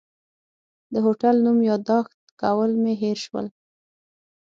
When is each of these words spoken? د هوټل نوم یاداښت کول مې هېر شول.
د 0.93 0.95
هوټل 1.05 1.35
نوم 1.45 1.57
یاداښت 1.69 2.13
کول 2.41 2.71
مې 2.81 2.93
هېر 3.01 3.17
شول. 3.25 3.45